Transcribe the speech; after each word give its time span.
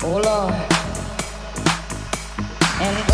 Oh 0.00 0.20
Lord. 0.24 0.54
And 2.80 3.07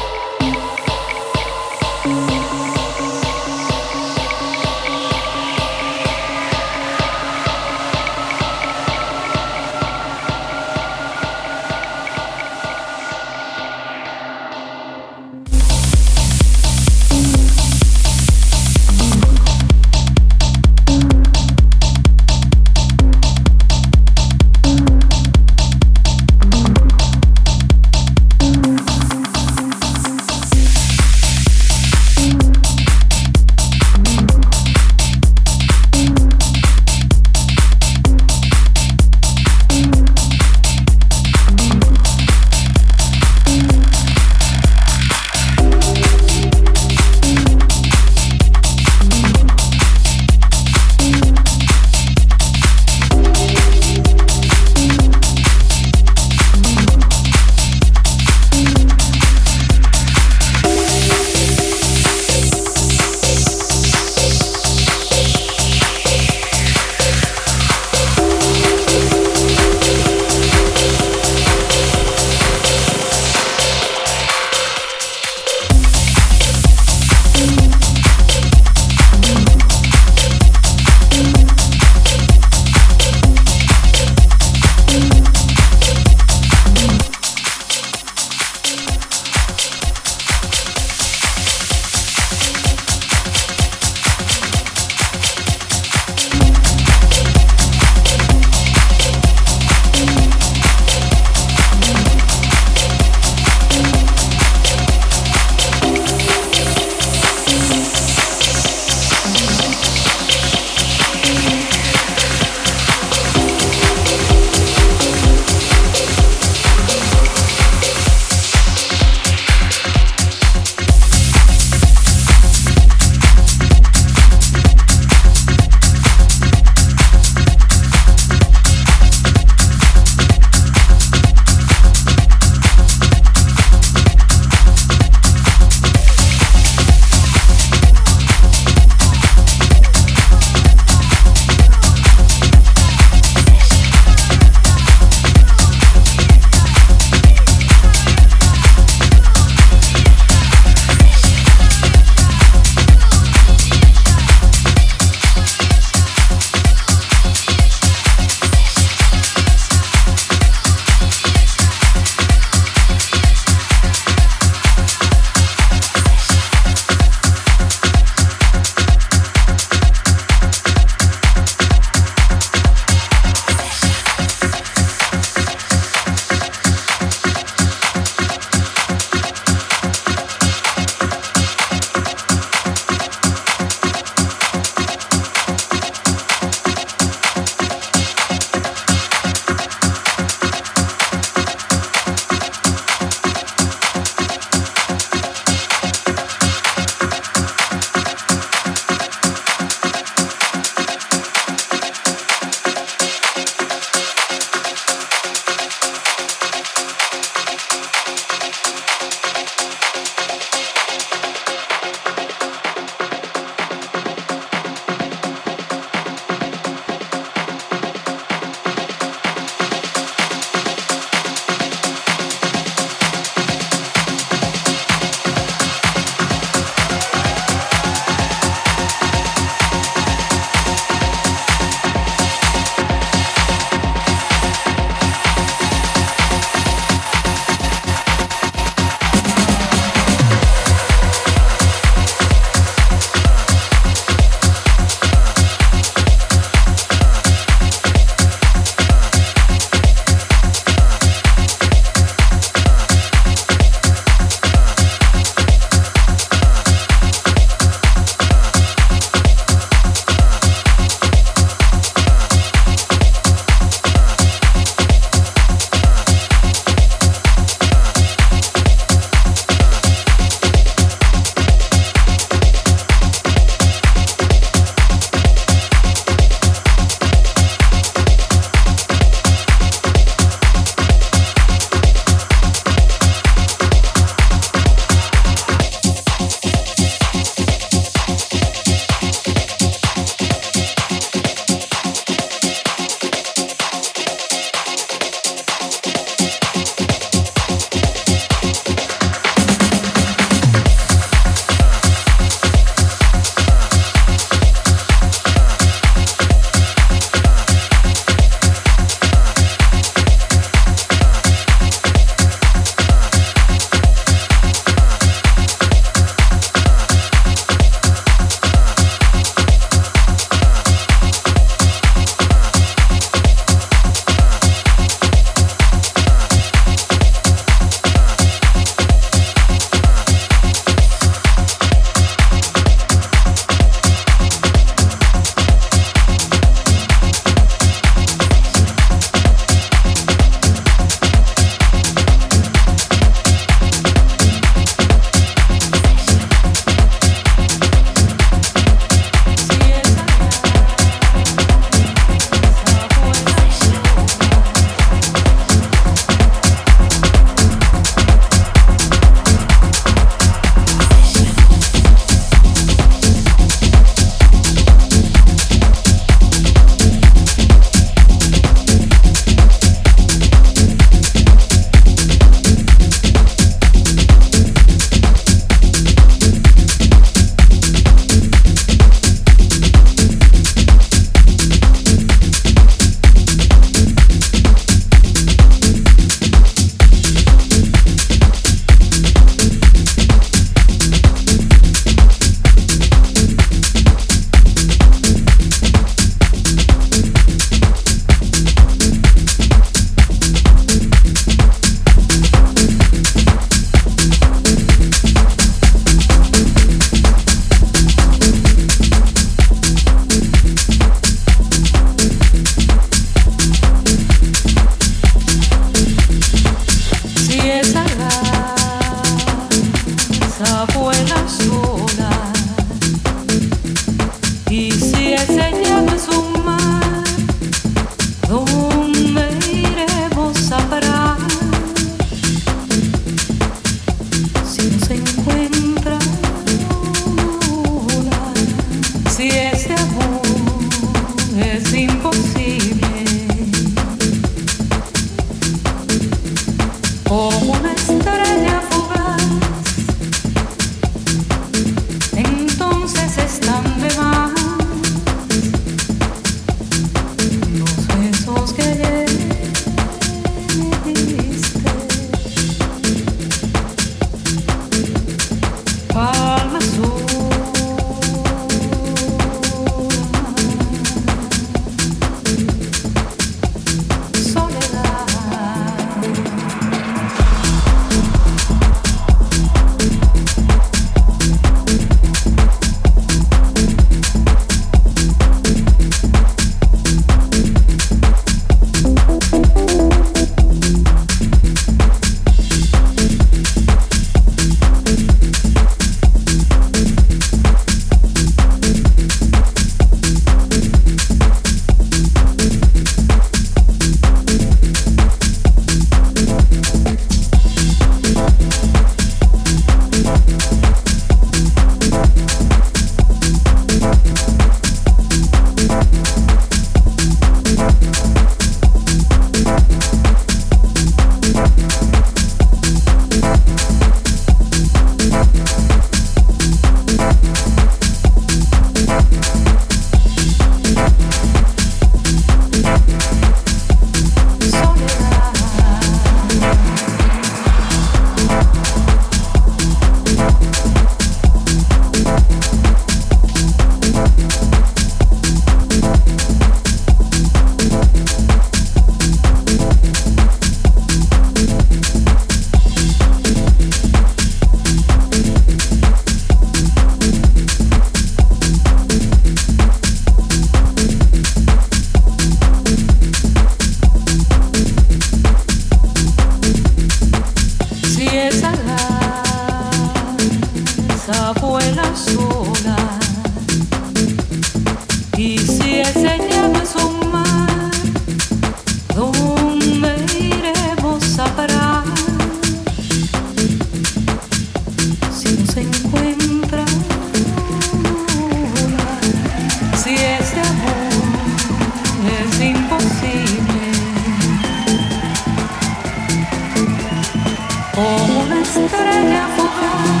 Oh. 599.53 600.00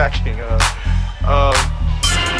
Jacking. 0.00 0.40
Uh, 0.40 0.58
uh, 1.24 1.52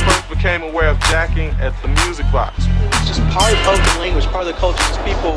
first 0.08 0.30
became 0.30 0.62
aware 0.62 0.88
of 0.88 0.98
jacking 1.12 1.50
at 1.60 1.76
the 1.82 1.88
music 2.06 2.24
box. 2.32 2.56
It's 2.56 3.08
just 3.08 3.20
part 3.28 3.52
of 3.52 3.76
the 3.92 4.00
language, 4.00 4.24
part 4.32 4.46
of 4.46 4.54
the 4.54 4.58
culture. 4.58 4.78
Just 4.78 5.04
people 5.04 5.36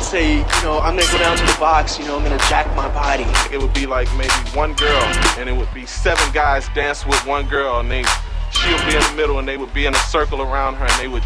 say, 0.00 0.38
you 0.38 0.62
know, 0.64 0.80
I'm 0.80 0.96
gonna 0.96 1.12
go 1.12 1.18
down 1.18 1.36
to 1.36 1.44
the 1.44 1.56
box, 1.60 1.98
you 1.98 2.06
know, 2.06 2.16
I'm 2.16 2.22
gonna 2.22 2.38
jack 2.48 2.74
my 2.74 2.88
body. 2.88 3.26
It 3.52 3.60
would 3.60 3.74
be 3.74 3.84
like 3.84 4.08
maybe 4.16 4.32
one 4.54 4.72
girl, 4.72 5.02
and 5.36 5.46
it 5.46 5.52
would 5.54 5.68
be 5.74 5.84
seven 5.84 6.24
guys 6.32 6.66
dance 6.74 7.04
with 7.04 7.20
one 7.26 7.46
girl, 7.46 7.80
and 7.80 7.90
they, 7.90 8.04
she'll 8.50 8.80
be 8.88 8.96
in 8.96 9.02
the 9.02 9.14
middle, 9.14 9.38
and 9.38 9.46
they 9.46 9.58
would 9.58 9.74
be 9.74 9.84
in 9.84 9.94
a 9.94 10.04
circle 10.08 10.40
around 10.40 10.76
her, 10.76 10.86
and 10.86 10.98
they 10.98 11.08
would 11.08 11.24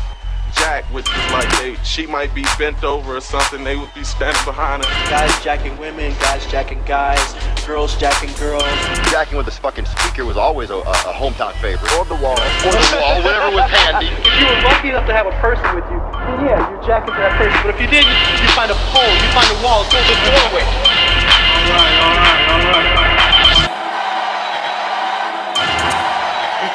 jack, 0.69 0.85
which 0.93 1.09
is 1.09 1.32
like 1.32 1.49
they, 1.59 1.74
she 1.82 2.07
might 2.07 2.35
be 2.35 2.45
bent 2.59 2.85
over 2.85 3.16
or 3.16 3.20
something. 3.20 3.65
They 3.65 3.77
would 3.77 3.93
be 3.95 4.05
standing 4.05 4.45
behind 4.45 4.85
her. 4.85 4.90
Guys 5.09 5.32
jacking 5.43 5.77
women, 5.78 6.12
guys 6.20 6.45
jacking 6.47 6.82
guys, 6.85 7.19
girls 7.66 7.97
jacking 7.97 8.32
girls. 8.36 8.62
Jacking 9.09 9.39
with 9.39 9.47
this 9.47 9.57
fucking 9.59 9.86
speaker 9.86 10.27
was 10.27 10.36
always 10.36 10.69
a, 10.69 10.77
a, 10.77 11.15
hometown 11.16 11.53
favorite. 11.65 11.90
Or 11.97 12.05
the 12.05 12.20
wall. 12.20 12.36
Or 12.69 12.73
the 12.73 13.01
wall, 13.01 13.16
whatever 13.24 13.49
was 13.57 13.70
handy. 13.70 14.12
If 14.12 14.40
you 14.40 14.45
were 14.45 14.61
lucky 14.69 14.89
enough 14.90 15.07
to 15.09 15.15
have 15.16 15.27
a 15.27 15.36
person 15.40 15.65
with 15.74 15.89
you, 15.89 16.01
then 16.12 16.45
yeah, 16.45 16.69
you're 16.69 16.85
jacking 16.85 17.15
to 17.15 17.20
that 17.20 17.32
person. 17.40 17.57
But 17.65 17.73
if 17.73 17.81
you 17.81 17.89
didn't, 17.89 18.12
you 18.12 18.49
find 18.53 18.69
a 18.70 18.77
pole, 18.93 19.09
you 19.09 19.28
find 19.32 19.49
a 19.49 19.59
wall, 19.65 19.89
go 19.89 19.97
to 19.97 20.05
the 20.05 20.20
doorway. 20.28 20.65
All 20.69 21.81
right, 21.81 21.97
all 21.97 22.12
right, 22.12 22.45
all 22.45 22.61
right. 22.69 22.93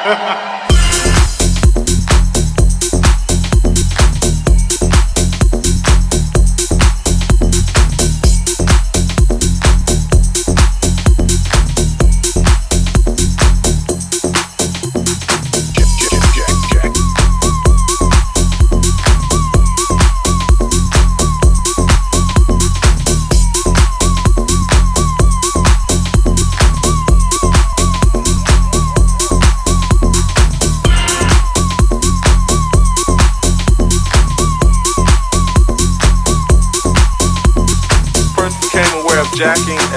All 0.04 0.18
right. 0.18 0.50
Jacking. 39.36 39.93